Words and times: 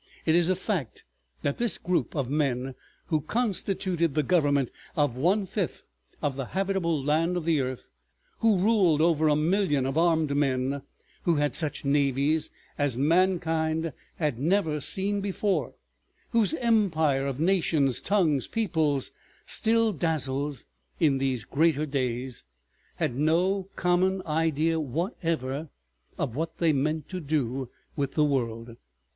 It 0.25 0.33
is 0.33 0.49
a 0.49 0.55
fact 0.55 1.03
that 1.43 1.59
this 1.59 1.77
group 1.77 2.15
of 2.15 2.27
men 2.27 2.73
who 3.09 3.21
constituted 3.21 4.15
the 4.15 4.23
Government 4.23 4.71
of 4.95 5.15
one 5.15 5.45
fifth 5.45 5.83
of 6.23 6.35
the 6.35 6.45
habitable 6.57 7.03
land 7.03 7.37
of 7.37 7.45
the 7.45 7.61
earth, 7.61 7.87
who 8.39 8.57
ruled 8.57 8.99
over 8.99 9.27
a 9.27 9.35
million 9.35 9.85
of 9.85 9.99
armed 9.99 10.35
men, 10.35 10.81
who 11.25 11.35
had 11.35 11.53
such 11.53 11.85
navies 11.85 12.49
as 12.79 12.97
mankind 12.97 13.93
had 14.15 14.39
never 14.39 14.79
seen 14.81 15.21
before, 15.21 15.75
whose 16.31 16.55
empire 16.55 17.27
of 17.27 17.39
nations, 17.39 18.01
tongues, 18.01 18.47
peoples 18.47 19.11
still 19.45 19.93
dazzles 19.93 20.65
in 20.99 21.19
these 21.19 21.43
greater 21.43 21.85
days, 21.85 22.43
had 22.95 23.15
no 23.15 23.67
common 23.75 24.23
idea 24.25 24.79
whatever 24.79 25.69
of 26.17 26.35
what 26.35 26.57
they 26.57 26.73
meant 26.73 27.07
to 27.09 27.19
do 27.19 27.69
with 27.95 28.13
the 28.15 28.25
world. 28.25 28.77